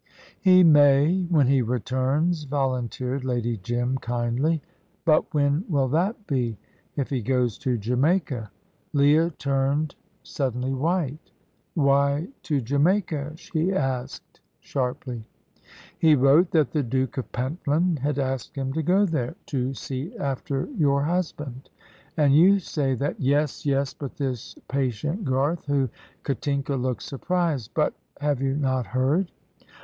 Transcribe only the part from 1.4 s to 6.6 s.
he returns," volunteered Lady Jim, kindly. "But when will that be?